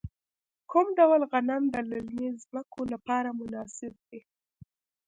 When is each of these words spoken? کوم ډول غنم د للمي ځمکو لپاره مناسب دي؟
کوم 0.71 0.87
ډول 0.97 1.21
غنم 1.31 1.63
د 1.73 1.75
للمي 1.89 2.27
ځمکو 2.43 2.81
لپاره 2.93 3.29
مناسب 3.39 3.93
دي؟ 4.07 4.19